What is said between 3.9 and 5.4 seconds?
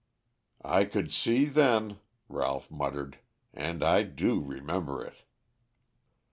do remember it."